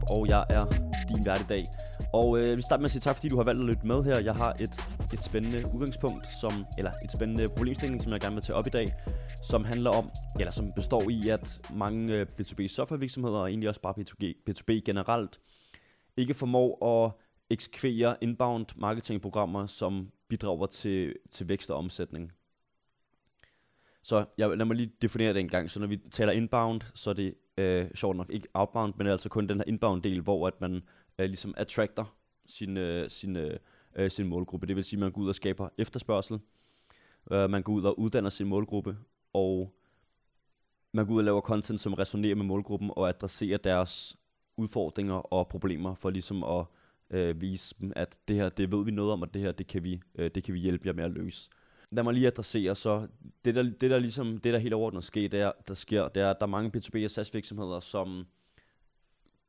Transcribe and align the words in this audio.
Jakob, 0.00 0.18
og 0.18 0.26
jeg 0.28 0.44
er 0.50 0.64
din 1.08 1.26
vært 1.26 1.40
i 1.40 1.46
dag. 1.48 1.64
Og 2.12 2.38
øh, 2.38 2.56
vi 2.56 2.62
starter 2.62 2.80
med 2.80 2.84
at 2.84 2.90
sige 2.90 3.00
tak, 3.00 3.16
fordi 3.16 3.28
du 3.28 3.36
har 3.36 3.44
valgt 3.44 3.60
at 3.60 3.66
lytte 3.66 3.86
med 3.86 4.04
her. 4.04 4.20
Jeg 4.20 4.34
har 4.34 4.50
et, 4.50 4.74
et 5.12 5.22
spændende 5.22 5.58
udgangspunkt, 5.74 6.26
som, 6.40 6.52
eller 6.78 6.92
et 7.04 7.12
spændende 7.12 7.48
problemstilling, 7.56 8.02
som 8.02 8.12
jeg 8.12 8.20
gerne 8.20 8.34
vil 8.34 8.42
tage 8.42 8.56
op 8.56 8.66
i 8.66 8.70
dag, 8.70 8.94
som 9.42 9.64
handler 9.64 9.90
om, 9.90 10.08
eller 10.38 10.52
som 10.52 10.72
består 10.72 11.10
i, 11.10 11.28
at 11.28 11.60
mange 11.74 12.14
øh, 12.14 12.26
B2B 12.40 12.68
softwarevirksomheder, 12.68 13.38
og 13.38 13.48
egentlig 13.50 13.68
også 13.68 13.80
bare 13.80 13.94
B2B, 13.98 14.24
B2B 14.50 14.72
generelt, 14.84 15.40
ikke 16.16 16.34
formår 16.34 16.70
at 16.86 17.12
eksekvere 17.50 18.16
inbound 18.20 18.66
marketingprogrammer, 18.76 19.66
som 19.66 20.10
bidrager 20.28 20.66
til, 20.66 21.14
til 21.30 21.48
vækst 21.48 21.70
og 21.70 21.76
omsætning. 21.76 22.32
Så 24.02 24.24
jeg, 24.38 24.48
lad 24.56 24.66
mig 24.66 24.76
lige 24.76 24.92
definere 25.02 25.32
det 25.32 25.40
en 25.40 25.48
gang. 25.48 25.70
Så 25.70 25.80
når 25.80 25.86
vi 25.86 25.96
taler 26.10 26.32
inbound, 26.32 26.80
så 26.94 27.10
er 27.10 27.14
det 27.14 27.34
øh, 27.56 27.86
sjovt 27.94 28.16
nok 28.16 28.30
ikke 28.30 28.48
outbound, 28.54 28.94
men 28.96 29.06
altså 29.06 29.28
kun 29.28 29.46
den 29.46 29.56
her 29.56 29.64
inbound 29.66 30.02
del, 30.02 30.20
hvor 30.20 30.46
at 30.46 30.60
man 30.60 30.82
øh, 31.18 31.26
ligesom 31.26 31.54
attracter 31.56 32.16
sin, 32.46 32.76
øh, 32.76 33.10
sin, 33.10 33.36
øh, 33.36 33.58
øh 33.96 34.10
sin 34.10 34.26
målgruppe. 34.26 34.66
Det 34.66 34.76
vil 34.76 34.84
sige, 34.84 34.98
at 34.98 35.00
man 35.00 35.12
går 35.12 35.22
ud 35.22 35.28
og 35.28 35.34
skaber 35.34 35.68
efterspørgsel. 35.78 36.40
Øh, 37.32 37.50
man 37.50 37.62
går 37.62 37.72
ud 37.72 37.82
og 37.82 37.98
uddanner 37.98 38.30
sin 38.30 38.46
målgruppe, 38.46 38.96
og 39.32 39.74
man 40.92 41.06
går 41.06 41.14
ud 41.14 41.18
og 41.18 41.24
laver 41.24 41.40
content, 41.40 41.80
som 41.80 41.94
resonerer 41.94 42.34
med 42.34 42.44
målgruppen 42.44 42.90
og 42.96 43.08
adresserer 43.08 43.58
deres 43.58 44.16
udfordringer 44.56 45.14
og 45.14 45.48
problemer, 45.48 45.94
for 45.94 46.10
ligesom 46.10 46.44
at 46.44 46.64
øh, 47.10 47.40
vise 47.40 47.74
dem, 47.80 47.92
at 47.96 48.18
det 48.28 48.36
her, 48.36 48.48
det 48.48 48.72
ved 48.72 48.84
vi 48.84 48.90
noget 48.90 49.12
om, 49.12 49.22
og 49.22 49.34
det 49.34 49.42
her, 49.42 49.52
det 49.52 49.66
kan 49.66 49.84
vi, 49.84 50.02
øh, 50.14 50.30
det 50.34 50.44
kan 50.44 50.54
vi 50.54 50.58
hjælpe 50.58 50.88
jer 50.88 50.92
med 50.92 51.04
at 51.04 51.10
løse. 51.10 51.50
Lad 51.92 52.04
mig 52.04 52.14
lige 52.14 52.26
adressere, 52.26 52.74
så 52.74 53.08
det 53.44 53.54
der, 53.54 53.62
det 53.62 53.90
der 53.90 53.98
ligesom, 53.98 54.38
det 54.38 54.52
der 54.52 54.58
helt 54.58 54.74
overordnet 54.74 55.04
sker, 55.04 55.28
det 55.28 55.40
er, 55.40 55.52
der 55.68 55.74
sker, 55.74 56.08
det 56.08 56.22
er, 56.22 56.30
at 56.30 56.36
der 56.40 56.46
er 56.46 56.50
mange 56.50 56.70
B2B 56.76 57.04
og 57.04 57.10
SaaS 57.10 57.34
virksomheder, 57.34 57.80
som 57.80 58.26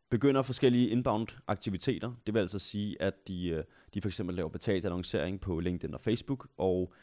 begynder 0.10 0.42
forskellige 0.42 0.90
inbound 0.90 1.28
aktiviteter. 1.48 2.14
Det 2.26 2.34
vil 2.34 2.40
altså 2.40 2.60
sige, 2.60 3.02
at 3.02 3.28
de, 3.28 3.48
øh, 3.50 3.64
de 3.94 4.02
for 4.02 4.10
eksempel 4.10 4.36
laver 4.36 4.50
betalt 4.50 4.86
annoncering 4.86 5.42
på 5.42 5.60
LinkedIn 5.60 5.94
og 5.94 6.02
Facebook, 6.02 6.48
og 6.58 6.94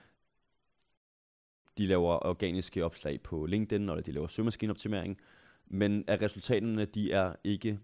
de 1.78 1.86
laver 1.86 2.26
organiske 2.26 2.84
opslag 2.84 3.20
på 3.20 3.46
LinkedIn, 3.46 3.88
eller 3.88 4.02
de 4.02 4.12
laver 4.12 4.26
søgemaskineoptimering, 4.26 5.20
men 5.66 6.04
at 6.06 6.22
resultaterne, 6.22 6.84
de 6.84 7.12
er 7.12 7.34
ikke 7.44 7.78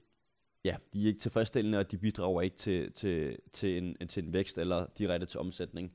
ja, 0.64 0.76
de 0.92 1.02
er 1.02 1.06
ikke 1.06 1.20
tilfredsstillende, 1.20 1.78
og 1.78 1.90
de 1.90 1.98
bidrager 1.98 2.40
ikke 2.40 2.56
til, 2.56 2.92
til, 2.92 3.38
til, 3.52 3.78
en, 3.78 4.08
til 4.08 4.24
en 4.24 4.32
vækst 4.32 4.58
eller 4.58 4.86
direkte 4.98 5.26
til 5.26 5.40
omsætning. 5.40 5.92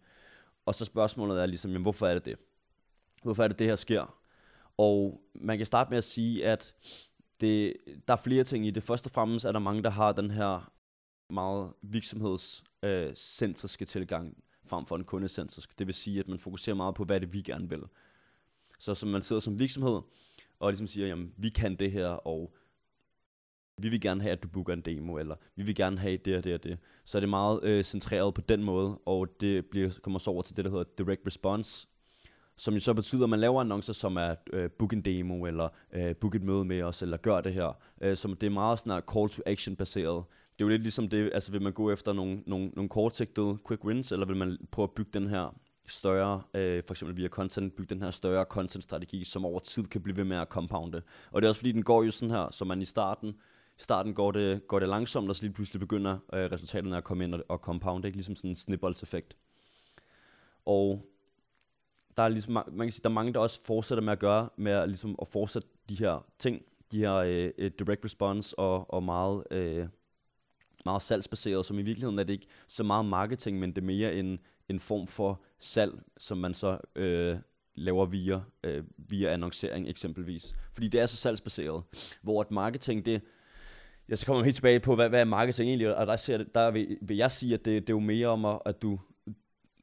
Og 0.69 0.75
så 0.75 0.85
spørgsmålet 0.85 1.41
er 1.41 1.45
ligesom, 1.45 1.71
jamen, 1.71 1.81
hvorfor 1.81 2.07
er 2.07 2.13
det 2.13 2.25
det? 2.25 2.35
Hvorfor 3.23 3.43
er 3.43 3.47
det, 3.47 3.59
det 3.59 3.67
her 3.67 3.75
sker? 3.75 4.19
Og 4.77 5.21
man 5.35 5.57
kan 5.57 5.65
starte 5.65 5.89
med 5.89 5.97
at 5.97 6.03
sige, 6.03 6.45
at 6.45 6.75
det, 7.41 7.73
der 8.07 8.13
er 8.13 8.21
flere 8.23 8.43
ting 8.43 8.67
i 8.67 8.71
det. 8.71 8.83
Først 8.83 9.05
og 9.05 9.11
fremmest 9.11 9.45
er 9.45 9.51
der 9.51 9.59
mange, 9.59 9.83
der 9.83 9.89
har 9.89 10.11
den 10.11 10.31
her 10.31 10.71
meget 11.29 11.73
virksomhedscentriske 11.81 13.83
øh, 13.83 13.87
tilgang 13.87 14.43
frem 14.65 14.85
for 14.85 14.95
en 14.95 15.03
kundecentrisk. 15.03 15.79
Det 15.79 15.87
vil 15.87 15.93
sige, 15.93 16.19
at 16.19 16.27
man 16.27 16.39
fokuserer 16.39 16.75
meget 16.75 16.95
på, 16.95 17.03
hvad 17.03 17.19
det 17.19 17.33
vi 17.33 17.41
gerne 17.41 17.69
vil. 17.69 17.83
Så 18.79 18.93
som 18.93 19.09
man 19.09 19.21
sidder 19.21 19.39
som 19.39 19.59
virksomhed 19.59 20.01
og 20.59 20.69
ligesom 20.69 20.87
siger, 20.87 21.07
jamen 21.07 21.33
vi 21.37 21.49
kan 21.49 21.75
det 21.75 21.91
her, 21.91 22.07
og 22.07 22.55
vi 23.83 23.89
vil 23.89 24.01
gerne 24.01 24.21
have, 24.21 24.31
at 24.31 24.43
du 24.43 24.47
booker 24.47 24.73
en 24.73 24.81
demo, 24.81 25.17
eller 25.17 25.35
vi 25.55 25.63
vil 25.63 25.75
gerne 25.75 25.97
have 25.97 26.17
det 26.17 26.37
og 26.37 26.43
det 26.43 26.53
og 26.53 26.63
det. 26.63 26.77
Så 27.05 27.17
er 27.17 27.19
det 27.19 27.29
meget 27.29 27.59
øh, 27.63 27.83
centreret 27.83 28.33
på 28.33 28.41
den 28.41 28.63
måde, 28.63 28.99
og 29.05 29.41
det 29.41 29.65
bliver, 29.65 29.89
kommer 30.03 30.19
så 30.19 30.31
over 30.31 30.41
til 30.41 30.57
det, 30.57 30.65
der 30.65 30.71
hedder 30.71 30.85
direct 30.97 31.21
response, 31.25 31.87
som 32.57 32.73
jo 32.73 32.79
så 32.79 32.93
betyder, 32.93 33.23
at 33.23 33.29
man 33.29 33.39
laver 33.39 33.61
annoncer, 33.61 33.93
som 33.93 34.17
er 34.17 34.35
øh, 34.53 34.71
book 34.71 34.93
en 34.93 35.01
demo, 35.01 35.45
eller 35.45 35.69
øh, 35.93 36.15
book 36.15 36.35
et 36.35 36.43
møde 36.43 36.65
med 36.65 36.81
os, 36.81 37.01
eller 37.01 37.17
gør 37.17 37.41
det 37.41 37.53
her. 37.53 37.77
Øh, 38.01 38.17
som 38.17 38.35
det 38.35 38.47
er 38.47 38.51
meget 38.51 38.79
sådan 38.79 39.01
call 39.13 39.29
to 39.29 39.41
action 39.45 39.75
baseret. 39.75 40.23
Det 40.57 40.63
er 40.63 40.65
jo 40.65 40.69
lidt 40.69 40.81
ligesom 40.81 41.09
det, 41.09 41.31
altså 41.33 41.51
vil 41.51 41.61
man 41.61 41.73
gå 41.73 41.91
efter 41.91 42.13
nogle, 42.13 42.43
nogle, 42.45 42.71
nogle 42.75 42.89
kortsigtede 42.89 43.57
quick 43.67 43.85
wins, 43.85 44.11
eller 44.11 44.25
vil 44.25 44.37
man 44.37 44.57
prøve 44.71 44.83
at 44.83 44.91
bygge 44.91 45.11
den 45.13 45.27
her 45.27 45.55
større, 45.87 46.41
øh, 46.53 46.83
for 46.87 46.93
eksempel 46.93 47.17
via 47.17 47.27
content, 47.27 47.75
bygge 47.75 47.95
den 47.95 48.03
her 48.03 48.11
større 48.11 48.45
content-strategi, 48.45 49.23
som 49.23 49.45
over 49.45 49.59
tid 49.59 49.83
kan 49.83 50.01
blive 50.01 50.17
ved 50.17 50.23
med 50.23 50.37
at 50.37 50.47
compounde. 50.47 51.01
Og 51.31 51.41
det 51.41 51.47
er 51.47 51.49
også 51.49 51.59
fordi, 51.59 51.71
den 51.71 51.83
går 51.83 52.03
jo 52.03 52.11
sådan 52.11 52.35
her, 52.35 52.47
så 52.51 52.65
man 52.65 52.81
i 52.81 52.85
starten 52.85 53.35
starten 53.79 54.13
går 54.13 54.31
det, 54.31 54.67
går 54.67 54.79
det 54.79 54.89
langsomt, 54.89 55.29
og 55.29 55.35
så 55.35 55.43
lige 55.43 55.53
pludselig 55.53 55.79
begynder 55.79 56.17
øh, 56.33 56.51
resultaterne 56.51 56.97
at 56.97 57.03
komme 57.03 57.23
ind 57.23 57.33
og, 57.35 57.43
og 57.49 57.57
compound, 57.57 58.05
ikke? 58.05 58.17
ligesom 58.17 58.35
sådan 58.35 58.49
en 58.49 58.55
snibboldseffekt. 58.55 59.37
Og 60.65 61.05
der 62.17 62.23
er 62.23 62.29
ligesom, 62.29 62.53
man 62.53 62.65
kan 62.79 62.91
sige, 62.91 63.03
der 63.03 63.09
er 63.09 63.13
mange, 63.13 63.33
der 63.33 63.39
også 63.39 63.61
fortsætter 63.61 64.01
med 64.03 64.13
at 64.13 64.19
gøre, 64.19 64.49
med 64.57 64.71
at, 64.71 64.89
ligesom, 64.89 65.15
at 65.21 65.27
fortsætte 65.27 65.67
de 65.89 65.95
her 65.95 66.25
ting, 66.39 66.61
de 66.91 66.99
her 66.99 67.13
øh, 67.15 67.71
direct 67.79 68.05
response 68.05 68.59
og, 68.59 68.93
og 68.93 69.03
meget, 69.03 69.43
øh, 69.51 69.87
meget 70.85 71.01
salgsbaseret, 71.01 71.65
som 71.65 71.79
i 71.79 71.81
virkeligheden 71.81 72.19
er 72.19 72.23
det 72.23 72.33
ikke 72.33 72.47
så 72.67 72.83
meget 72.83 73.05
marketing, 73.05 73.59
men 73.59 73.69
det 73.69 73.77
er 73.77 73.85
mere 73.85 74.15
en, 74.15 74.39
en 74.69 74.79
form 74.79 75.07
for 75.07 75.41
salg, 75.59 75.93
som 76.17 76.37
man 76.37 76.53
så 76.53 76.77
øh, 76.95 77.37
laver 77.75 78.05
via, 78.05 78.41
øh, 78.63 78.83
via 78.97 79.33
annoncering 79.33 79.89
eksempelvis. 79.89 80.55
Fordi 80.73 80.87
det 80.87 81.01
er 81.01 81.05
så 81.05 81.17
salgsbaseret, 81.17 81.83
hvor 82.21 82.41
at 82.41 82.51
marketing, 82.51 83.05
det, 83.05 83.21
Ja, 84.09 84.15
så 84.15 84.25
kommer 84.25 84.41
vi 84.41 84.45
helt 84.45 84.55
tilbage 84.55 84.79
på, 84.79 84.95
hvad, 84.95 85.09
hvad 85.09 85.19
er 85.19 85.25
marketing 85.25 85.69
egentlig, 85.69 85.95
og 85.95 86.07
der, 86.07 86.15
ser, 86.15 86.37
der 86.37 86.71
vil, 86.71 86.97
vil 87.01 87.17
jeg 87.17 87.31
sige, 87.31 87.53
at 87.53 87.65
det, 87.65 87.81
det 87.87 87.89
er 87.89 87.97
jo 87.97 87.99
mere 87.99 88.27
om, 88.27 88.61
at 88.65 88.81
du, 88.81 88.99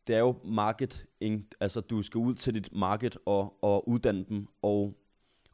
det 0.07 0.17
er 0.17 0.19
jo 0.19 0.35
marketing, 0.45 1.47
altså 1.61 1.81
du 1.81 2.03
skal 2.03 2.19
ud 2.19 2.35
til 2.35 2.55
dit 2.55 2.69
market 2.73 3.19
og, 3.27 3.59
og 3.63 3.89
uddanne 3.89 4.25
dem, 4.29 4.47
og, 4.63 4.97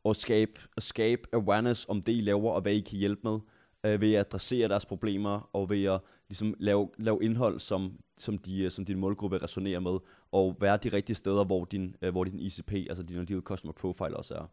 og 0.05 0.17
skabe, 0.17 0.61
skabe 0.79 1.29
awareness 1.33 1.87
om 1.89 2.03
det, 2.03 2.13
I 2.13 2.21
laver, 2.21 2.53
og 2.53 2.61
hvad 2.61 2.73
I 2.73 2.81
kan 2.81 2.99
hjælpe 2.99 3.21
med, 3.25 3.39
øh, 3.85 4.01
ved 4.01 4.13
at 4.13 4.21
adressere 4.21 4.69
deres 4.69 4.87
problemer, 4.87 5.51
og 5.53 5.71
ved 5.71 5.85
at 5.85 6.01
ligesom, 6.29 6.55
lave, 6.59 6.89
lave 6.99 7.19
indhold, 7.23 7.59
som, 7.59 7.99
som, 8.19 8.39
de, 8.39 8.63
øh, 8.63 8.71
som 8.71 8.85
din 8.85 8.99
målgruppe 8.99 9.39
resonerer 9.39 9.81
med, 9.81 9.99
og 10.33 10.57
være 10.61 10.77
de 10.77 10.89
rigtige 10.89 11.17
steder, 11.17 11.45
hvor 11.45 11.65
din, 11.65 11.97
øh, 12.03 12.11
hvor 12.11 12.25
din 12.25 12.39
ICP, 12.39 12.73
altså 12.73 13.03
din 13.03 13.23
ideal 13.23 13.41
customer 13.41 13.73
profile 13.73 14.17
også 14.17 14.35
er. 14.35 14.47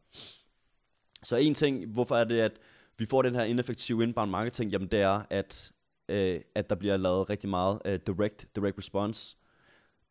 Så 1.23 1.35
en 1.37 1.53
ting, 1.53 1.85
hvorfor 1.85 2.15
er 2.15 2.23
det, 2.23 2.39
at 2.39 2.59
vi 2.99 3.05
får 3.05 3.21
den 3.21 3.35
her 3.35 3.43
ineffektive 3.43 4.03
inbound 4.03 4.31
marketing, 4.31 4.71
jamen 4.71 4.87
det 4.87 5.01
er, 5.01 5.21
at, 5.29 5.71
øh, 6.09 6.41
at 6.55 6.69
der 6.69 6.75
bliver 6.75 6.97
lavet 6.97 7.29
rigtig 7.29 7.49
meget 7.49 7.81
øh, 7.85 7.99
direct, 8.07 8.47
direct 8.55 8.77
response, 8.77 9.37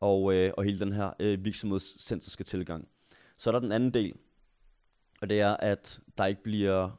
og, 0.01 0.35
øh, 0.35 0.53
og 0.57 0.65
hele 0.65 0.81
den 0.81 0.93
her 0.93 1.11
øh, 1.21 1.45
virksomhedscentriske 1.45 2.45
tilgang. 2.45 2.89
Så 3.37 3.51
er 3.51 3.53
der 3.53 3.61
den 3.61 3.73
anden 3.73 3.95
del, 3.95 4.15
og 5.21 5.29
det 5.29 5.41
er, 5.41 5.57
at 5.57 6.01
der 6.19 6.27
ikke 6.27 6.43
bliver, 6.43 6.91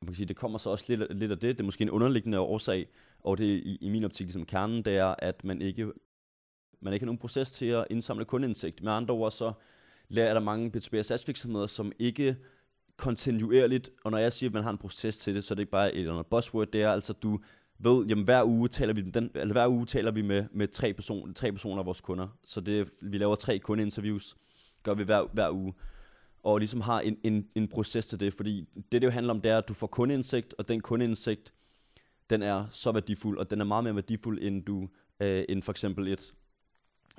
man 0.00 0.06
kan 0.06 0.14
sige, 0.14 0.26
det 0.26 0.36
kommer 0.36 0.58
så 0.58 0.70
også 0.70 0.84
lidt, 0.88 1.16
lidt 1.16 1.32
af 1.32 1.38
det, 1.38 1.58
det 1.58 1.60
er 1.60 1.64
måske 1.64 1.82
en 1.82 1.90
underliggende 1.90 2.40
årsag, 2.40 2.88
og 3.18 3.38
det 3.38 3.44
i, 3.44 3.76
i 3.76 3.88
min 3.88 4.04
optik 4.04 4.30
som 4.30 4.46
kernen, 4.46 4.84
det 4.84 4.96
er, 4.96 5.14
at 5.18 5.44
man 5.44 5.62
ikke, 5.62 5.92
man 6.80 6.92
ikke 6.92 7.04
har 7.04 7.06
nogen 7.06 7.18
proces 7.18 7.52
til 7.52 7.66
at 7.66 7.86
indsamle 7.90 8.24
kundeindsigt. 8.24 8.82
Med 8.82 8.92
andre 8.92 9.14
ord, 9.14 9.30
så 9.30 9.52
er 10.16 10.34
der 10.34 10.40
mange 10.40 10.72
B2B 10.76 11.02
SaaS 11.02 11.28
virksomheder, 11.28 11.66
som 11.66 11.92
ikke 11.98 12.36
kontinuerligt, 13.00 13.90
og 14.04 14.10
når 14.10 14.18
jeg 14.18 14.32
siger, 14.32 14.50
at 14.50 14.54
man 14.54 14.62
har 14.62 14.70
en 14.70 14.78
proces 14.78 15.18
til 15.18 15.34
det, 15.34 15.44
så 15.44 15.54
er 15.54 15.56
det 15.56 15.62
ikke 15.62 15.70
bare 15.70 15.94
et 15.94 16.00
eller 16.00 16.12
andet 16.12 16.26
buzzword, 16.26 16.68
det 16.68 16.82
er 16.82 16.90
altså, 16.90 17.12
du 17.12 17.38
ved, 17.78 18.06
jamen 18.06 18.24
hver 18.24 18.44
uge 18.44 18.68
taler 18.68 18.92
vi, 18.92 19.00
den, 19.00 19.30
eller 19.34 19.52
hver 19.52 19.68
uge 19.68 19.86
taler 19.86 20.10
vi 20.10 20.22
med, 20.22 20.44
med 20.52 20.68
tre, 20.68 20.92
person, 20.92 21.34
tre 21.34 21.52
personer 21.52 21.78
af 21.78 21.86
vores 21.86 22.00
kunder, 22.00 22.28
så 22.44 22.60
det, 22.60 22.90
vi 23.02 23.18
laver 23.18 23.34
tre 23.34 23.58
kundeinterviews, 23.58 24.36
gør 24.82 24.94
vi 24.94 25.04
hver, 25.04 25.26
hver 25.32 25.50
uge, 25.50 25.74
og 26.42 26.58
ligesom 26.58 26.80
har 26.80 27.00
en, 27.00 27.16
en, 27.22 27.46
en 27.54 27.68
proces 27.68 28.06
til 28.06 28.20
det, 28.20 28.32
fordi 28.32 28.68
det, 28.74 28.92
det 28.92 29.04
jo 29.04 29.10
handler 29.10 29.34
om, 29.34 29.40
det 29.40 29.50
er, 29.50 29.58
at 29.58 29.68
du 29.68 29.74
får 29.74 29.86
kundeindsigt, 29.86 30.54
og 30.58 30.68
den 30.68 30.80
kundeindsigt, 30.80 31.54
den 32.30 32.42
er 32.42 32.66
så 32.70 32.92
værdifuld, 32.92 33.38
og 33.38 33.50
den 33.50 33.60
er 33.60 33.64
meget 33.64 33.84
mere 33.84 33.94
værdifuld, 33.94 34.38
end 34.42 34.64
du, 34.64 34.88
øh, 35.20 35.44
end 35.48 35.62
for 35.62 35.72
eksempel 35.72 36.08
et, 36.08 36.34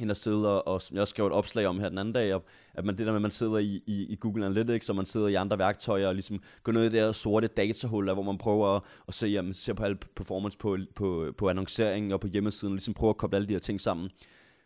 end 0.02 0.12
at 0.12 0.18
sidde 0.18 0.62
og, 0.62 0.68
og 0.68 0.82
jeg 0.92 1.08
skrev 1.08 1.28
et 1.28 1.34
opslag 1.34 1.68
om 1.68 1.80
her 1.80 1.90
den 1.90 1.98
anden 1.98 2.14
dag, 2.14 2.42
at 2.74 2.86
man 2.86 2.98
det 2.98 3.06
der 3.06 3.12
med, 3.12 3.18
at 3.18 3.22
man 3.22 3.32
sidder 3.32 3.58
i, 3.58 3.84
i, 3.86 4.06
i 4.10 4.16
Google 4.16 4.46
Analytics, 4.46 4.90
og 4.90 4.96
man 4.96 5.06
sidder 5.06 5.28
i 5.28 5.36
andre 5.36 5.60
værktøjer, 5.60 6.08
og 6.08 6.14
ligesom 6.14 6.42
går 6.64 6.72
ned 6.72 6.82
i 6.82 6.86
det 6.86 6.94
der 6.94 7.12
sorte 7.12 7.48
datahul, 7.48 8.14
hvor 8.14 8.24
man 8.24 8.38
prøver 8.38 8.76
at, 8.76 8.82
at 9.08 9.14
se, 9.14 9.28
jamen, 9.28 9.54
se 9.54 9.74
på 9.74 9.84
al 9.84 9.96
performance 9.96 10.58
på, 10.58 10.78
på, 10.96 11.34
på 11.38 11.50
annoncering 11.50 12.14
og 12.14 12.20
på 12.20 12.28
hjemmesiden, 12.28 12.72
og 12.72 12.76
ligesom 12.76 12.94
prøver 12.94 13.14
at 13.14 13.18
koble 13.18 13.36
alle 13.36 13.48
de 13.48 13.54
her 13.54 13.60
ting 13.60 13.82
sammen. 13.82 14.10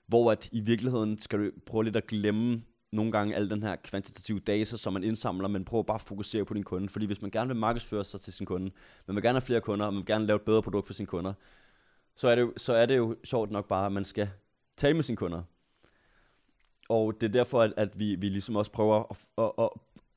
Hvor 0.08 0.32
at 0.32 0.50
i 0.52 0.60
virkeligheden 0.60 1.18
skal 1.18 1.40
du 1.40 1.52
prøve 1.66 1.84
lidt 1.84 1.96
at 1.96 2.08
glemme 2.08 2.62
nogle 2.92 3.12
gange 3.12 3.36
al 3.36 3.50
den 3.50 3.64
her 3.64 3.76
kvantitative 3.76 4.40
data, 4.40 4.78
som 4.78 4.94
man 4.94 5.04
indsamler, 5.04 5.48
men 5.48 5.66
prøv 5.66 5.86
bare 5.86 5.96
at 5.96 6.02
fokusere 6.02 6.46
på 6.46 6.54
din 6.54 6.64
kunde. 6.64 6.90
Fordi 6.90 7.06
hvis 7.06 7.22
man 7.22 7.32
gerne 7.32 7.48
vil 7.48 7.58
markedsføre 7.58 8.04
sig 8.04 8.22
til 8.22 8.34
sin 8.34 8.46
kunde, 8.46 8.72
man 9.08 9.16
vil 9.16 9.24
gerne 9.24 9.36
have 9.36 9.46
flere 9.46 9.62
kunder, 9.62 9.86
og 9.86 9.94
man 9.94 9.98
vil 9.98 10.06
gerne 10.06 10.26
lave 10.26 10.36
et 10.36 10.42
bedre 10.42 10.62
produkt 10.62 10.88
for 10.88 10.94
sine 10.94 11.08
kunder, 11.08 11.34
så 12.16 12.28
er 12.28 12.36
det, 12.36 12.42
jo, 12.42 12.54
så 12.58 12.74
er 12.74 12.86
det 12.86 12.98
jo 12.98 13.16
sjovt 13.24 13.52
nok 13.52 13.68
bare, 13.68 13.86
at 13.86 13.92
man 13.92 14.06
skal 14.06 14.30
tale 14.78 14.94
med 14.94 15.04
sine 15.04 15.16
kunder. 15.16 15.42
Og 16.90 17.22
det 17.22 17.28
er 17.28 17.32
derfor, 17.32 17.62
at, 17.62 17.74
at 17.78 18.00
vi, 18.00 18.16
vi 18.16 18.30
ligesom 18.30 18.56
også 18.56 18.72
prøver 18.72 19.04
at, 19.12 19.28
at, 19.38 19.52
at, 19.58 19.70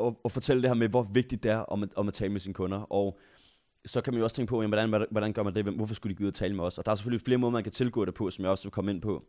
at, 0.07 0.15
at 0.25 0.33
fortælle 0.33 0.63
det 0.63 0.71
her 0.71 0.75
med, 0.75 0.89
hvor 0.89 1.03
vigtigt 1.03 1.43
det 1.43 1.51
er 1.51 1.59
om 1.59 1.83
at, 1.83 1.89
om 1.97 2.09
at 2.09 2.15
tale 2.15 2.33
med 2.33 2.41
sine 2.41 2.55
kunder. 2.55 2.93
Og 2.93 3.19
så 3.87 4.01
kan 4.01 4.13
man 4.13 4.19
jo 4.19 4.25
også 4.25 4.37
tænke 4.37 4.51
på, 4.51 4.63
jamen, 4.63 4.89
hvordan, 4.89 5.07
hvordan 5.11 5.33
gør 5.33 5.43
man 5.43 5.55
det? 5.55 5.65
Hvorfor 5.65 5.95
skulle 5.95 6.15
de 6.15 6.19
gå 6.19 6.25
ud 6.25 6.29
og 6.29 6.35
tale 6.35 6.55
med 6.55 6.65
os? 6.65 6.79
Og 6.79 6.87
der 6.87 6.93
er 6.93 6.97
selvfølgelig 6.97 7.25
flere 7.25 7.39
måder, 7.39 7.51
man 7.51 7.63
kan 7.63 7.73
tilgå 7.73 8.05
det 8.05 8.15
på, 8.15 8.31
som 8.31 8.43
jeg 8.43 8.51
også 8.51 8.65
vil 8.65 8.73
komme 8.73 8.91
ind 8.91 9.03
på. 9.03 9.25